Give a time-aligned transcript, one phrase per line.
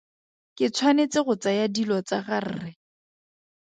[0.57, 2.71] Ke tshwanetse go tsaya dilo tsa ga rre.